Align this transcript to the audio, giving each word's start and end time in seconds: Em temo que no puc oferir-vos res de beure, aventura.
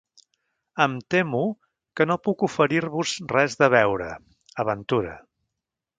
Em 0.85 0.95
temo 1.15 1.41
que 2.01 2.09
no 2.11 2.17
puc 2.29 2.43
oferir-vos 2.49 3.13
res 3.35 3.59
de 3.63 3.69
beure, 3.77 4.09
aventura. 4.65 5.15